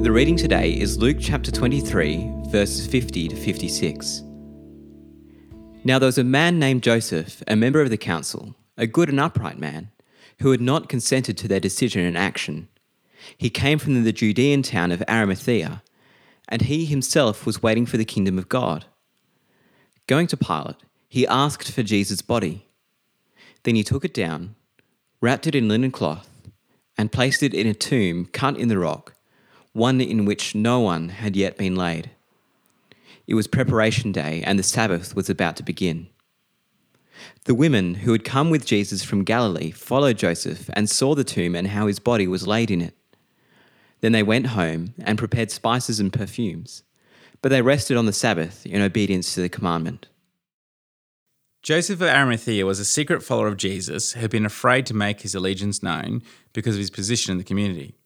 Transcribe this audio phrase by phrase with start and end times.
[0.00, 4.22] The reading today is Luke chapter 23, verses 50 to 56.
[5.82, 9.18] Now there was a man named Joseph, a member of the council, a good and
[9.18, 9.90] upright man,
[10.38, 12.68] who had not consented to their decision and action.
[13.36, 15.82] He came from the Judean town of Arimathea,
[16.48, 18.84] and he himself was waiting for the kingdom of God.
[20.06, 20.76] Going to Pilate,
[21.08, 22.68] he asked for Jesus' body.
[23.64, 24.54] Then he took it down,
[25.20, 26.30] wrapped it in linen cloth,
[26.96, 29.14] and placed it in a tomb cut in the rock,
[29.78, 32.10] one in which no one had yet been laid.
[33.26, 36.08] It was preparation day, and the Sabbath was about to begin.
[37.44, 41.54] The women who had come with Jesus from Galilee followed Joseph and saw the tomb
[41.54, 42.94] and how his body was laid in it.
[44.00, 46.82] Then they went home and prepared spices and perfumes,
[47.42, 50.08] but they rested on the Sabbath in obedience to the commandment.
[51.62, 55.22] Joseph of Arimathea was a secret follower of Jesus who had been afraid to make
[55.22, 56.22] his allegiance known
[56.52, 57.97] because of his position in the community.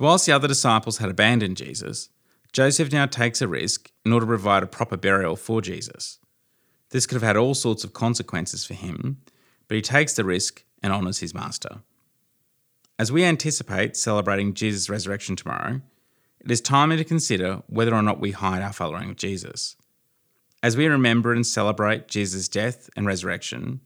[0.00, 2.08] Whilst the other disciples had abandoned Jesus,
[2.52, 6.18] Joseph now takes a risk in order to provide a proper burial for Jesus.
[6.90, 9.22] This could have had all sorts of consequences for him,
[9.68, 11.82] but he takes the risk and honours his master.
[12.98, 15.80] As we anticipate celebrating Jesus' resurrection tomorrow,
[16.40, 19.76] it is timely to consider whether or not we hide our following of Jesus.
[20.62, 23.80] As we remember and celebrate Jesus' death and resurrection,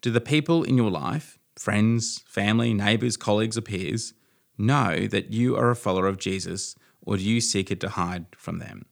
[0.00, 4.12] do the people in your life, friends, family, neighbours, colleagues, or peers,
[4.60, 8.26] know that you are a follower of Jesus, or do you seek it to hide
[8.36, 8.86] from them?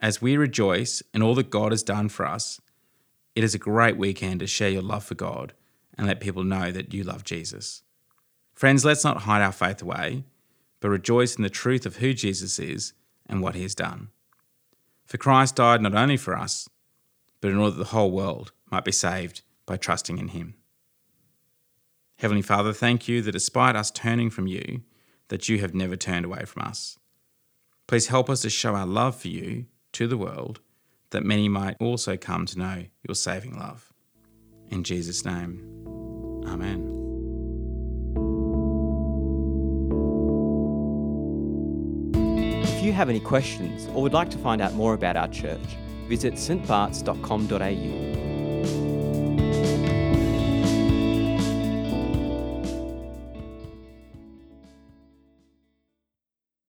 [0.00, 2.60] As we rejoice in all that God has done for us,
[3.34, 5.52] it is a great weekend to share your love for God
[5.96, 7.82] and let people know that you love Jesus.
[8.54, 10.24] Friends, let's not hide our faith away,
[10.80, 12.92] but rejoice in the truth of who Jesus is
[13.26, 14.08] and what he has done.
[15.06, 16.68] For Christ died not only for us,
[17.40, 20.54] but in order that the whole world might be saved by trusting in him.
[22.22, 24.82] Heavenly Father, thank you that despite us turning from you,
[25.26, 26.96] that you have never turned away from us.
[27.88, 30.60] Please help us to show our love for you to the world,
[31.10, 33.92] that many might also come to know your saving love.
[34.70, 35.68] In Jesus' name,
[36.46, 36.90] Amen.
[42.62, 45.76] If you have any questions or would like to find out more about our church,
[46.08, 48.11] visit stbarts.com.au.